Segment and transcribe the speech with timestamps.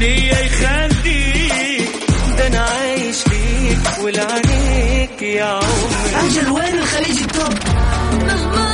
[0.00, 1.90] الدنيا يخليك
[2.38, 6.26] ده أنا عايش فيك ولعنيك يا عمري.
[6.26, 7.58] أجل وين الخليج التوب.
[8.26, 8.70] مهما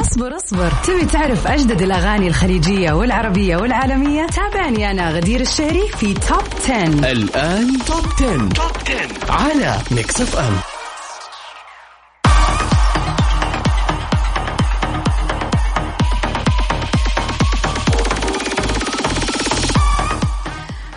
[0.00, 0.72] أصبر أصبر.
[0.84, 7.78] تبي تعرف أجدد الأغاني الخليجية والعربية والعالمية؟ تابعني أنا غدير الشهري في توب 10 الآن
[7.86, 8.48] توب 10.
[8.48, 8.72] توب
[9.26, 10.56] 10 على Mix FM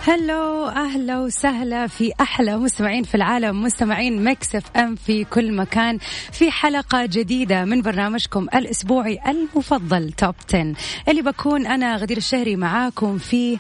[0.08, 5.98] hello أهلا وسهلا في أحلى مستمعين في العالم مستمعين Mix FM في كل مكان.
[6.32, 10.74] في حلقة جديدة من برنامجكم الأسبوعي المفضل Top 10
[11.08, 13.58] اللي بكون أنا غدير الشهري معاكم فيه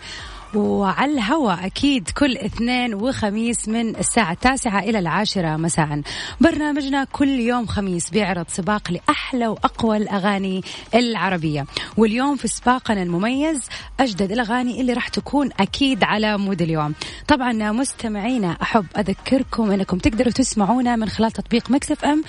[0.55, 6.01] وعلى الهواء أكيد كل اثنين وخميس من الساعة التاسعة إلى العاشرة مساء.
[6.41, 10.61] برنامجنا كل يوم خميس بيعرض سباق لأحلى وأقوى الأغاني
[10.95, 11.65] العربية.
[11.97, 16.93] واليوم في سباقنا المميز أجدد الأغاني اللي راح تكون أكيد على mood اليوم.
[17.27, 22.23] طبعا مستمعينا أحب أذكركم أنكم تقدروا تسمعونا من خلال تطبيق Mix FM.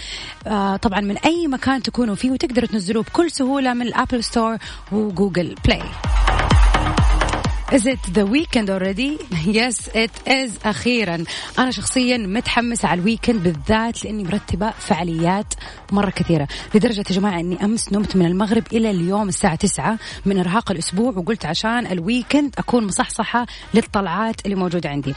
[0.46, 4.56] آه طبعا من أي مكان تكونوا فيه وتقدروا تنزلوه بكل سهولة من ال Apple Store
[4.92, 5.82] و Google Play.
[7.70, 9.18] Is it the weekend already?
[9.58, 10.66] Yes it is.
[10.66, 11.24] أخيرا.
[11.58, 15.54] أنا شخصيا متحمسة على ال weekend بالذات لأني مرتبة فعاليات
[15.92, 16.48] مرة كثيرة.
[16.74, 21.12] لدرجة يا جماعة أني أمس نمت من المغرب إلى اليوم الساعة 9 من إرهاق الأسبوع
[21.16, 25.14] وقلت عشان ال weekend أكون مصحصحة للطلعات اللي موجودة عندي.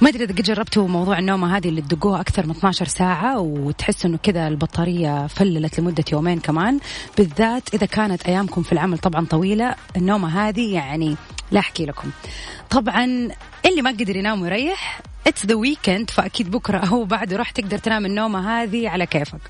[0.00, 4.06] ما أدري إذا قد جربتوا موضوع النومة هذه اللي تدقوها أكثر من 12 ساعة وتحس
[4.06, 6.78] أنه كذا البطارية فللت لمدة يومين كمان.
[7.18, 11.16] بالذات إذا كانت أيامكم في العمل طبعا طويلة النومة هذه يعني
[11.50, 12.10] لا أحكي لكم.
[12.70, 13.04] طبعا
[13.66, 18.06] اللي ما قدر ينام ويريح it's the weekend فأكيد بكرة أو بعده راح تقدر تنام
[18.06, 19.40] النومة هذه على كيفك.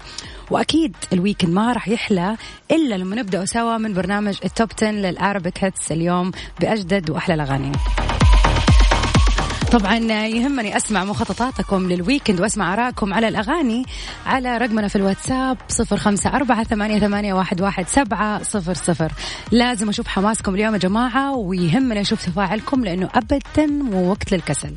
[0.51, 2.37] وأكيد ال weekend ما راح يحلى
[2.71, 7.35] إلا لما نبدأ سوا من برنامج ال Top 10 لل Arabic hits اليوم بأجدد وأحلى
[7.35, 7.73] الأغاني.
[9.73, 13.85] طبعا يهمني أسمع مخططاتكم لل weekend وأسمع آرائكم على الأغاني
[14.27, 19.13] على رقمنا في الواتساب صفر خمسة أربعة ثمانية, ثمانية واحد, واحد سبعة صفر صفر.
[19.51, 24.75] لازم أشوف حماسكم اليوم يا جماعة ويهمني أشوف تفاعلكم لأنه ابدا مو وقت للكسل.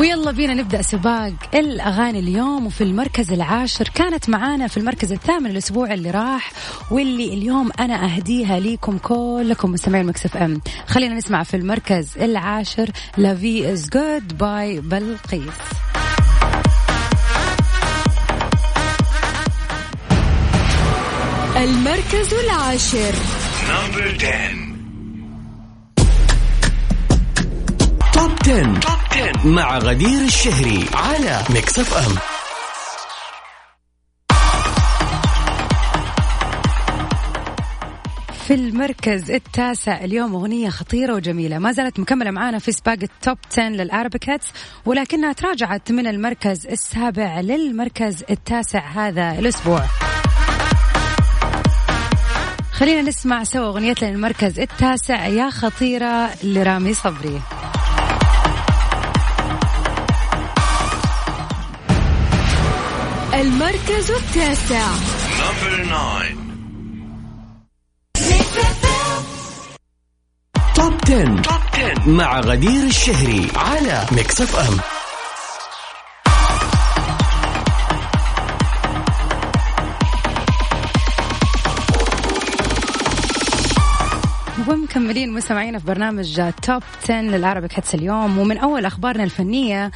[0.00, 2.66] ويلا بينا نبدأ سباق الأغاني اليوم.
[2.66, 6.52] وفي المركز العاشر كانت معانا في المركز الثامن الأسبوع اللي راح
[6.90, 10.60] واللي اليوم أنا أهديها ليكم كلكم مستمعين مكسف إم.
[10.86, 15.42] خلينا نسمع في المركز العاشر Life is Good by بلقيس.
[21.56, 23.14] المركز العاشر.
[23.68, 24.69] number 10
[28.50, 28.80] 10.
[28.80, 32.14] Top 10 مع غدير الشهري على Mix FM
[38.46, 41.58] في المركز التاسع اليوم أغنية خطيرة وجميلة.
[41.58, 44.46] ما زالت مكملة معانا في سباق التوب 10 للأرابيكاتس
[44.86, 49.84] ولكنها تراجعت من المركز السابع للمركز التاسع هذا الأسبوع.
[52.72, 55.26] خلينا نسمع سوا أغنيتنا للمركز التاسع.
[55.26, 57.40] يا خطيرة لرامي صبري.
[63.40, 64.86] المركز التاسع.
[65.40, 66.22] number 9
[70.74, 71.42] Top 10.
[71.42, 74.80] Top 10 مع غدير الشهري على Mix FM
[84.68, 89.90] ومكملين مستمعينا في برنامج Top 10 لل Arabic hits اليوم ومن أول أخبارنا الفنية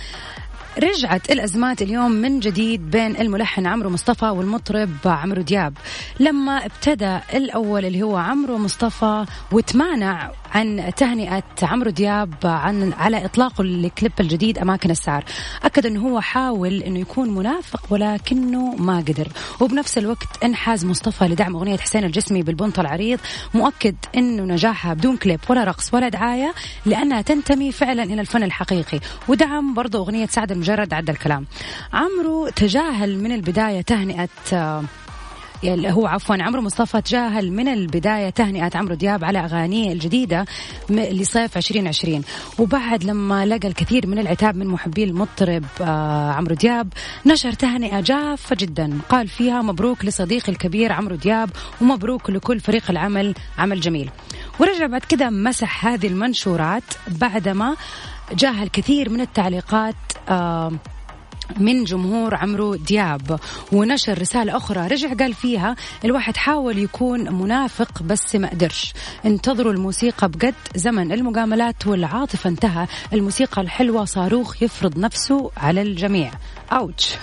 [0.79, 5.75] رجعت الأزمات اليوم من جديد بين الملحن عمرو مصطفى والمطرب عمرو دياب.
[6.21, 13.65] لما ابتدى الأول اللي هو عمرو مصطفى وتمانع عن تهنئة عمرو دياب عن على إطلاقه
[13.65, 15.25] لكليب الجديد أماكن السعر.
[15.65, 19.29] أكد أنه هو حاول أنه يكون منافق ولكنه ما قدر.
[19.61, 23.19] وبنفس الوقت انحاز مصطفى لدعم أغنية حسين الجسمي بالبنط العريض
[23.55, 26.55] مؤكد أنه نجاحها بدون كليب ولا رقص ولا دعاية
[26.87, 29.01] لأنها تنتمي فعلا إلى الفن الحقيقي.
[29.29, 31.47] ودعم برضه أغنية سعد المجرد عدى الكلام.
[31.93, 34.85] عمرو تجاهل من البداية تهنئة آه،
[35.65, 40.45] اللي هو عفوا عمرو مصطفى تجاهل من البداية تهنئة عمرو دياب على أغانيه الجديدة
[40.91, 42.23] لصيف 2020
[42.59, 46.93] وبعد لما لقى الكثير من العتاب من محبي المطرب آه عمرو دياب
[47.27, 48.99] نشر تهنئة جافة جدا.
[49.09, 54.11] قال فيها مبروك لصديقي الكبير عمرو دياب ومبروك لكل فريق العمل عمل جميل.
[54.61, 57.77] ورجع بعد كده مسح هذه المنشورات بعدما
[58.33, 59.95] جاها الكثير من التعليقات
[60.29, 60.73] آه
[61.57, 63.41] من جمهور عمرو دياب.
[63.73, 68.93] ونشر رسالة أخرى رجع قال فيها الواحد حاول يكون منافق بس ما قدرش.
[69.27, 72.87] انتظروا الموسيقى بجد زمن المجاملات والعاطفة انتهى.
[73.13, 76.31] الموسيقى الحلوة صاروخ يفرض نفسه على الجميع.
[76.73, 77.17] أوتش.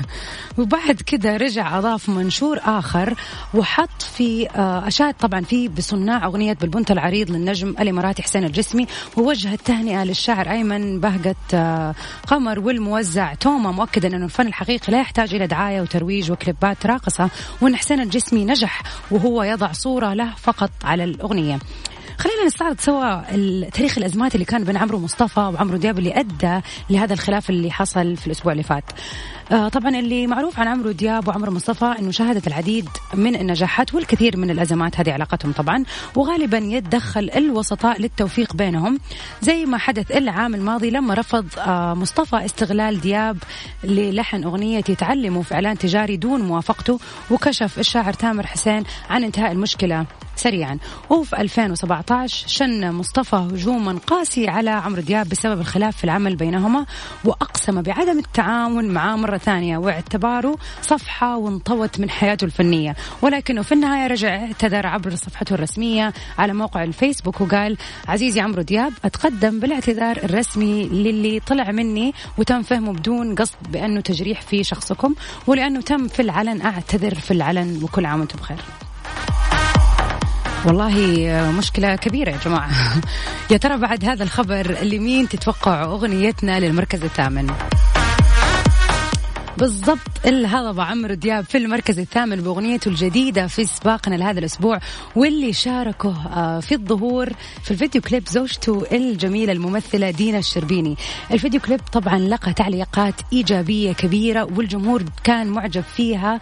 [0.57, 3.13] وبعد كده رجع أضاف منشور آخر
[3.53, 8.88] وحط في آه، أشاد طبعا فيه بصناع أغنية بالبنت العريض للنجم الإماراتي حسين الجسمي.
[9.18, 11.95] ووجه التهنئة للشاعر أيمن بهجة آه،
[12.27, 17.29] قمر والموزع توما مؤكدا أنه الفن الحقيقي لا يحتاج إلى دعاية وترويج وكليبات راقصة
[17.61, 18.81] وأن حسين الجسمي نجح
[19.11, 21.59] وهو يضع صورة له فقط على الأغنية
[22.17, 23.21] خلينا نستعرض سوا
[23.69, 26.59] تاريخ الأزمات اللي كان بين عمرو مصطفى وعمرو دياب اللي أدى
[26.89, 28.83] لهذا الخلاف اللي حصل في الأسبوع اللي فات.
[29.51, 34.38] آه طبعا اللي معروف عن عمرو دياب وعمرو مصطفى إنه شهدت العديد من النجاحات والكثير
[34.38, 35.83] من الأزمات هذه علاقتهم طبعا
[36.15, 39.00] وغالبا يتدخل الوسطاء للتوفيق بينهم.
[39.42, 43.38] زي ما حدث العام الماضي لما رفض آه مصطفى استغلال دياب
[43.83, 47.00] للحن أغنية يتعلموا في إعلان تجاري دون موافقته
[47.31, 50.06] وكشف الشاعر تامر حسين عن انتهاء المشكلة
[50.36, 50.77] سريعا.
[51.09, 56.86] وفي 2017 شن مصطفى هجوما قاسي على عمرو دياب بسبب الخلاف في العمل بينهما
[57.25, 59.77] وأقسم بعدم التعاون معاه مرة ثانية.
[59.77, 62.95] واعتباره صفحة وانطوت من حياته الفنية.
[63.21, 67.77] ولكنه في النهاية رجع اعتذر عبر صفحته الرسمية على موقع الفيسبوك وقال
[68.07, 74.41] عزيزي عمرو دياب أتقدم بالاعتذار الرسمي للي طلع مني وتم فهمه بدون قصد بأنه تجريح
[74.41, 75.15] في شخصكم
[75.47, 76.61] ولأنه تم في العلن.
[76.61, 78.57] أعتذر في العلن وكل عام وأنتم بخير.
[80.65, 80.95] والله
[81.57, 82.69] مشكلة كبيرة يا جماعة.
[83.51, 87.53] يا ترى بعد هذا الخبر لمين تتوقع أغنيتنا للمركز الثامن؟
[89.61, 94.79] بالضبط الهضب عمرو دياب في المركز الثامن بأغنيته الجديدة في سباقنا لهذا الأسبوع
[95.15, 97.29] واللي شاركه آه، في الظهور
[97.63, 100.95] في الفيديو كليب زوجته الجميلة الممثلة دينا الشربيني.
[101.31, 106.39] الفيديو كليب طبعا لقى تعليقات إيجابية كبيرة والجمهور كان معجب فيها.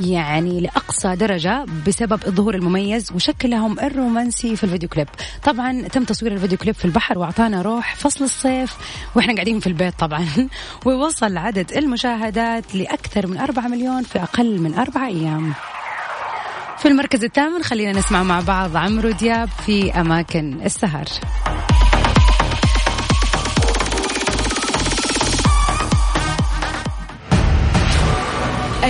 [0.00, 5.08] يعني لأقصى درجة بسبب الظهور المميز وشكلهم الرومانسي في الفيديو كليب.
[5.44, 8.76] طبعا تم تصوير الفيديو كليب في البحر وأعطانا روح فصل الصيف
[9.14, 10.26] وإحنا قاعدين في البيت طبعا.
[10.86, 15.52] ووصل عدد المشاهدات لأكثر من 4 مليون في أقل من أربع أيام.
[16.78, 21.04] في المركز الثامن خلينا نسمع مع بعض عمرو دياب في أماكن السهر.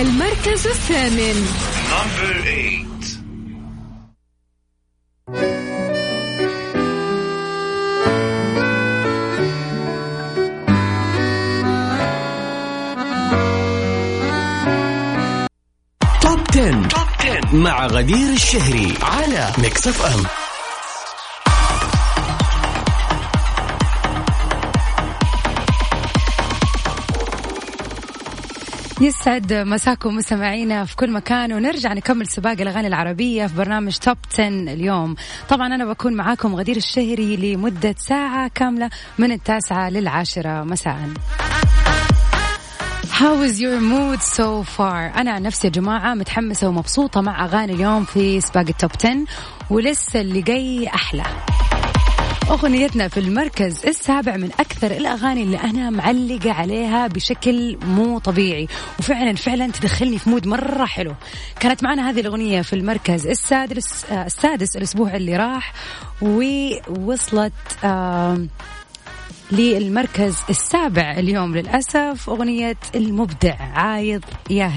[0.01, 1.47] المركز الثامن
[1.91, 3.01] Number eight.
[16.21, 16.87] توب 10.
[16.87, 20.23] توب 10 مع غدير الشهري على ميكس اف ام
[29.01, 34.47] يسعد مساكم مستمعينا في كل مكان ونرجع نكمل سباق الأغاني العربية في برنامج توب 10
[34.47, 35.15] اليوم.
[35.49, 40.63] طبعا أنا بكون معاكم غدير الشهري لمدة ساعة كاملة من التاسعة للعاشرة.
[40.63, 40.97] مساء.
[43.03, 47.73] How is your mood so far؟ أنا عن نفسي يا جماعة متحمسة ومبسوطة مع أغاني
[47.73, 49.25] اليوم في سباق التوب 10
[49.69, 51.23] ولسه اللي جاي أحلى.
[52.51, 58.67] أغنيتنا في المركز السابع من أكثر الأغاني اللي أنا معلقة عليها بشكل مو طبيعي.
[58.99, 61.13] وفعلا فعلا تدخلني في مود مرة حلو.
[61.59, 65.73] كانت معنا هذه الأغنية في المركز السادس آه، السادس الأسبوع اللي راح
[66.21, 67.53] ووصلت
[69.51, 72.29] للمركز السابع اليوم للأسف.
[72.29, 74.67] أغنية المبدع عايض يا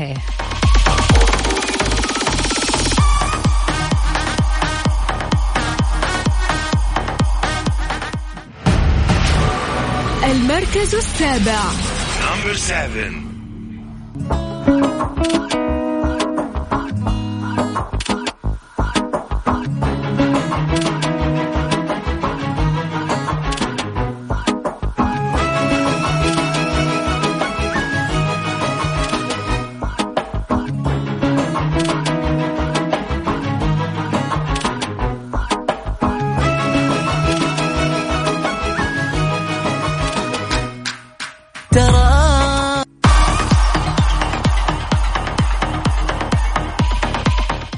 [10.99, 11.61] السابع.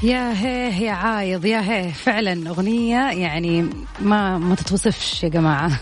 [0.07, 3.69] يا هيه يا عايض يا هيه فعلا أغنية يعني
[4.01, 5.79] ما ما تتوصفش يا جماعة.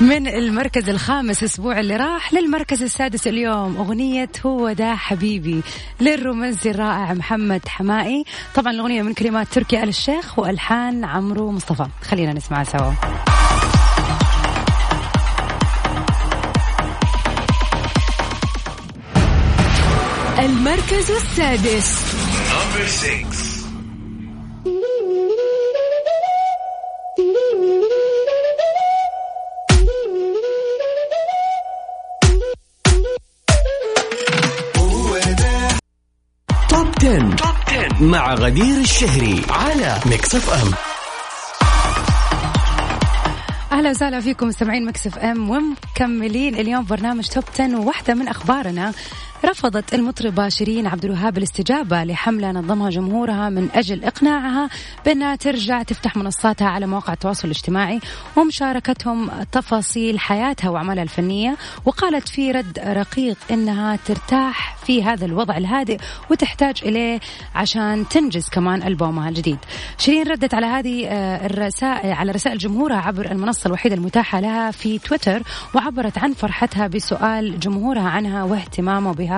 [0.00, 5.62] من المركز الخامس الأسبوع اللي راح للمركز السادس اليوم أغنية هو ده حبيبي
[6.00, 8.24] للرومانسي الرائع محمد حمائي.
[8.54, 11.86] طبعا الأغنية من كلمات تركي آل الشيخ وألحان عمرو مصطفى.
[12.02, 12.92] خلينا نسمعها سوا.
[20.40, 21.96] المركز السادس.
[22.50, 23.50] Number six.
[36.68, 37.36] Top 10.
[37.36, 40.70] Top 10 مع غدير الشهري على Mix FM
[43.72, 48.92] أهلا وسهلا فيكم مستمعين Mix FM ومكملين اليوم برنامج Top 10 وواحدة من أخبارنا.
[49.44, 54.68] رفضت المطربة شيرين عبد الوهاب الاستجابة لحملة نظمها جمهورها من أجل إقناعها
[55.04, 58.00] بأنها ترجع تفتح منصاتها على مواقع التواصل الاجتماعي
[58.36, 65.98] ومشاركتهم تفاصيل حياتها وأعمالها الفنية وقالت في رد رقيق أنها ترتاح في هذا الوضع الهادئ
[66.30, 67.20] وتحتاج إليه
[67.54, 69.58] عشان تنجز كمان ألبومها الجديد.
[69.98, 74.98] شيرين ردت على هذه آه، الرسائل على رسائل جمهورها عبر المنصة الوحيدة المتاحة لها في
[74.98, 75.42] تويتر
[75.74, 79.29] وعبرت عن فرحتها بسؤال جمهورها عنها واهتمامه بها.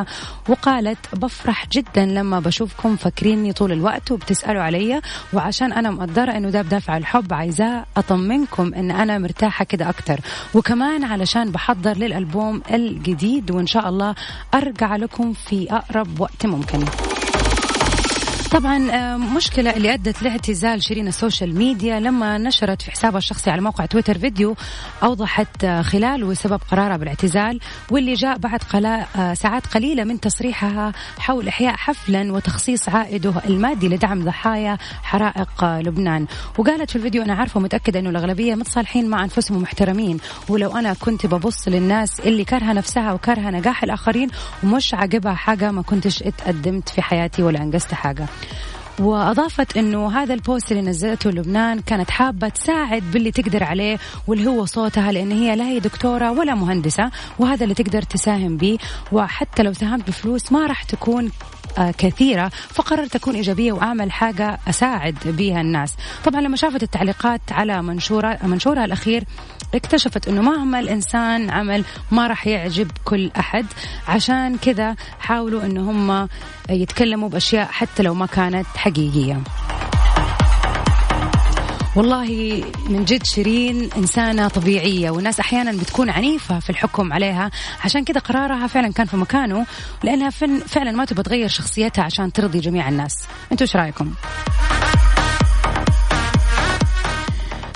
[0.48, 5.00] وقالت بفرح جدا لما بشوفكم فاكريني طول الوقت وبتسألوا علي.
[5.32, 10.20] وعشان أنا مقدرة إنه ده بدافع الحب عايزاه أطمنكم إن أنا مرتاحة كده أكتر.
[10.54, 14.14] وكمان علشان بحضر للألبوم الجديد وإن شاء الله
[14.54, 16.84] أرجع لكم في أقرب وقت ممكن.
[18.52, 23.50] طبعا آه، مشكلة اللي أدت لاعتزال شيرين ال social media لما نشرت في حسابها الشخصي
[23.50, 24.56] على موقع تويتر فيديو
[25.02, 31.48] أوضحت آه، خلاله سبب قرارها بالاعتزال واللي جاء بعد آه، ساعات قليلة من تصريحها حول
[31.48, 36.26] إحياء حفلا وتخصيص عائده المادي لدعم ضحايا حرائق لبنان.
[36.58, 40.18] وقالت في الفيديو أنا عارفة ومتأكدة أنه الأغلبية متصالحين مع أنفسهم ومحترمين
[40.48, 44.28] ولو أنا كنت ببص للناس اللي كارهة نفسها وكارهة نجاح الآخرين
[44.64, 48.26] ومش عاجبها حاجة ما كنتش اتقدمت في حياتي ولا أنجزت حاجة.
[48.98, 54.64] وأضافت إنه هذا البوست اللي نزلته لبنان كانت حابة تساعد باللي تقدر عليه واللي هو
[54.64, 58.78] صوتها لأن هي لا هي دكتورة ولا مهندسة وهذا اللي تقدر تساهم به
[59.12, 61.30] وحتى لو ساهمت بفلوس ما راح تكون
[61.98, 65.94] كثيرة فقررت أكون إيجابية وأعمل حاجة أساعد بها الناس.
[66.24, 69.24] طبعا لما شافت التعليقات على منشورة منشورها الأخير
[69.74, 73.66] اكتشفت أنه مهما الإنسان عمل ما راح يعجب كل أحد.
[74.08, 76.28] عشان كذا حاولوا أنه هم
[76.70, 79.40] يتكلموا بأشياء حتى لو ما كانت حقيقية.
[81.96, 87.50] والله من جد شيرين إنسانة طبيعية والناس أحيانا بتكون عنيفة في الحكم عليها
[87.84, 89.66] عشان كذا قرارها فعلا كان في مكانه
[90.02, 90.30] لأنها
[90.66, 94.14] فعلا ما تبغى تغير شخصيتها عشان ترضي جميع الناس أنتوا إيش رأيكم؟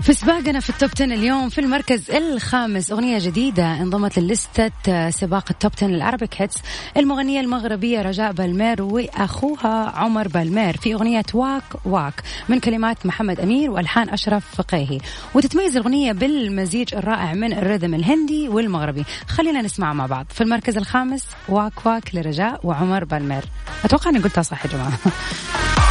[0.07, 2.91] في سباقنا في ال Top 10 اليوم في المركز الخامس.
[2.93, 6.57] أغنية جديدة انضمت للستة سباق ال Top 10 ال Arabic hits.
[6.97, 13.71] المغنية المغربية رجاء بالمير وأخوها عمر بالمير في أغنية واك واك من كلمات محمد أمير
[13.71, 14.99] وألحان أشرف فقيهي.
[15.35, 19.05] وتتميز الأغنية بالمزيج الرائع من ال rhythm الهندي والمغربي.
[19.29, 20.27] خلينا نسمع مع بعض.
[20.31, 23.45] في المركز الخامس واك واك لرجاء وعمر بالمير.
[23.85, 24.99] أتوقع أني قلتها صح يا جماعة.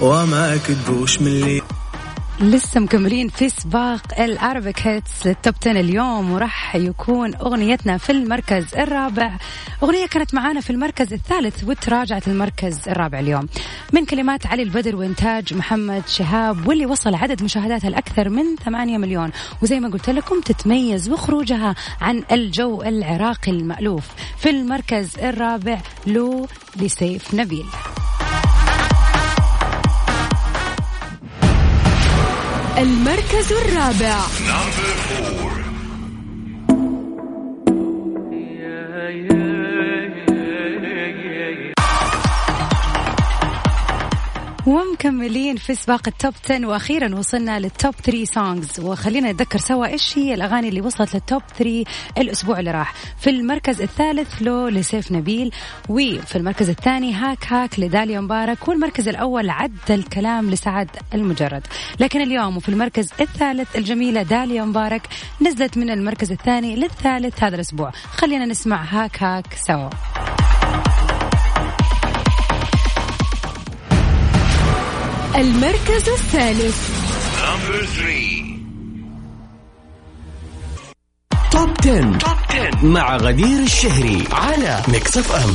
[0.00, 1.62] وما كدبوش من اللي
[2.40, 8.12] لسه مكملين في سباق ال Arabic hits لل Top 10 اليوم وراح يكون أغنيتنا في
[8.12, 9.36] المركز الرابع.
[9.82, 13.48] أغنية كانت معانا في المركز الثالث وتراجعت المركز الرابع اليوم.
[13.92, 19.30] من كلمات علي البدر وإنتاج محمد شهاب واللي وصل عدد مشاهداتها الأكثر من 8 مليون.
[19.62, 24.04] وزي ما قلت لكم تتميز بخروجها عن الجو العراقي المألوف.
[24.38, 26.46] في المركز الرابع لو
[26.76, 27.66] لسيف نبيل.
[32.78, 34.20] المركز الرابع.
[44.66, 49.86] ومكملين في سباق ال Top 10 وأخيرا وصلنا لل Top 3 songs وخلينا نتذكر سوا
[49.86, 51.84] إيش هي الأغاني اللي وصلت لل Top 3
[52.18, 52.94] الأسبوع اللي راح.
[53.18, 55.50] في المركز الثالث لو لسيف نبيل
[55.88, 61.66] وفي المركز الثاني هاك هاك لداليا مبارك والمركز الأول عد الكلام لسعد المجرد.
[62.00, 65.08] لكن اليوم وفي المركز الثالث الجميلة داليا مبارك
[65.42, 67.90] نزلت من المركز الثاني للثالث هذا الأسبوع.
[67.90, 69.90] خلينا نسمع هاك هاك سوا.
[75.36, 76.88] المركز الثالث
[77.44, 78.44] Number three.
[81.50, 82.18] Top 10.
[82.18, 85.54] Top 10 مع غدير الشهري على Mix FM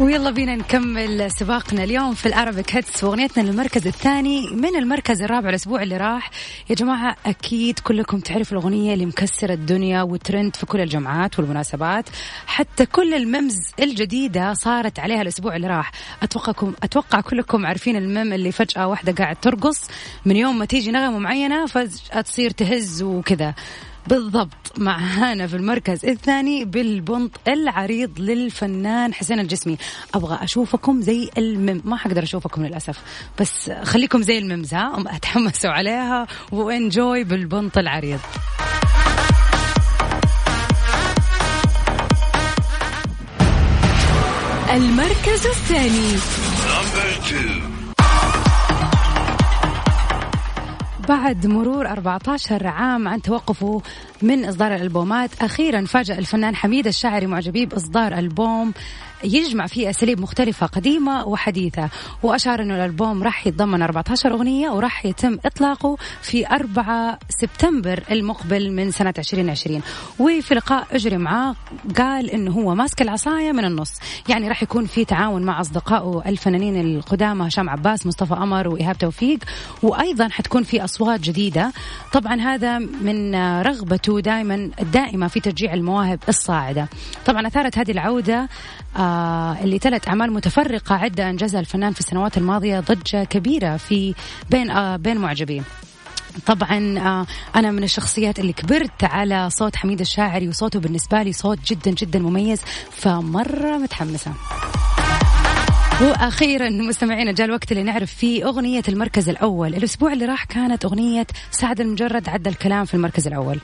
[0.00, 5.48] ويلا بينا نكمل سباقنا اليوم في ال Arabic hits وأغنيتنا للمركز الثاني من المركز الرابع
[5.48, 6.30] الأسبوع اللي راح.
[6.70, 12.08] يا جماعة أكيد كلكم تعرفوا الأغنية اللي مكسرة الدنيا وترند في كل الجمعات والمناسبات.
[12.46, 15.92] حتى كل الممز الجديدة صارت عليها الأسبوع اللي راح.
[16.22, 19.80] اتوقعكم أتوقع كلكم عارفين المم اللي فجأة واحدة قاعد ترقص
[20.24, 23.54] من يوم ما تيجي نغمة معينة فجأة تصير تهز وكذا.
[24.08, 29.78] بالضبط معانا في المركز الثاني بالبنط العريض للفنان حسين الجسمي.
[30.14, 31.82] أبغى أشوفكم زي المم.
[31.84, 32.98] ما حقدر أشوفكم للأسف.
[33.40, 38.20] بس خليكم زي الممز ها؟ اتحمسوا عليها وإنجوي بالبنط العريض.
[44.70, 46.16] المركز الثاني.
[51.08, 53.82] بعد مرور 14 عام عن توقفه
[54.22, 58.72] من إصدار الألبومات أخيرا فاجأ الفنان حميد الشاعري معجبيه بإصدار ألبوم
[59.24, 61.88] يجمع فيه أساليب مختلفة قديمة وحديثة.
[62.22, 68.90] وأشار أنه الألبوم راح يتضمن 14 أغنية وراح يتم إطلاقه في 4 سبتمبر المقبل من
[68.90, 69.82] سنة 2020
[70.18, 71.54] وفي لقاء أجري معاه
[71.98, 73.92] قال أنه هو ماسك العصاية من النص.
[74.28, 79.38] يعني راح يكون في تعاون مع أصدقائه الفنانين القدامى هشام عباس مصطفى قمر وإيهاب توفيق.
[79.82, 81.72] وأيضا حتكون في أصوات جديدة.
[82.12, 86.88] طبعا هذا من رغبته دائما الدائمة في تشجيع المواهب الصاعدة.
[87.26, 88.48] طبعا أثارت هذه العودة
[88.96, 89.07] آه
[89.62, 94.14] اللي تلت أعمال متفرقة عدة أنجزها الفنان في السنوات الماضية ضجة كبيرة في
[94.50, 95.62] بين آه بين معجبيه
[96.46, 101.58] طبعا آه، أنا من الشخصيات اللي كبرت على صوت حميد الشاعري وصوته بالنسبة لي صوت
[101.66, 102.60] جدا جدا مميز
[102.90, 104.32] فمرة متحمسة.
[106.02, 109.74] وأخيرا مستمعينا جاء الوقت اللي نعرف فيه أغنية المركز الأول.
[109.74, 113.60] الأسبوع اللي راح كانت أغنية سعد المجرد عدى الكلام في المركز الأول.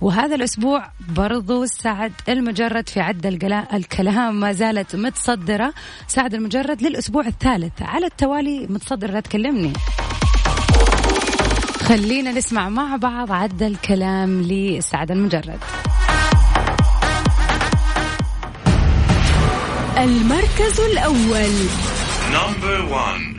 [0.00, 5.74] وهذا الأسبوع برضو سعد المجرد في عدى الكلا- الكلام ما زالت متصدرة.
[6.08, 7.82] سعد المجرد للأسبوع الثالث.
[7.82, 9.72] على التوالي متصدره لا تكلمني.
[11.82, 15.58] خلينا نسمع مع بعض عدى الكلام لسعد المجرد.
[19.98, 21.52] المركز الأول
[22.32, 23.37] Number one.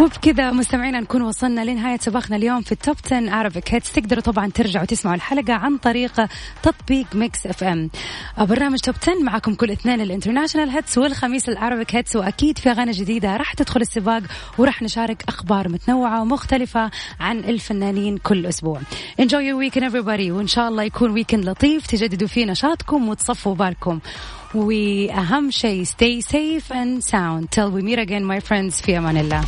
[0.00, 4.84] وبكذا مستمعينا نكون وصلنا لنهاية سباقنا اليوم في التوب 10 عربيك هيتس تقدروا طبعا ترجعوا
[4.84, 6.12] تسمعوا الحلقة عن طريق
[6.62, 7.90] تطبيق Mix FM
[8.38, 12.70] برنامج Top 10 معكم كل اثنين ال international hits والخميس ال Arabic hits وأكيد في
[12.70, 14.22] أغاني جديدة راح تدخل السباق
[14.58, 18.80] وراح نشارك أخبار متنوعة ومختلفة عن الفنانين كل أسبوع.
[19.22, 23.98] Enjoy your weekend everybody وإن شاء الله يكون weekend لطيف تجددوا فيه نشاطكم وتصفوا بالكم.
[24.54, 27.50] وأهم شيء stay safe and sound.
[27.50, 29.44] Till we meet again my friends في أمان الله.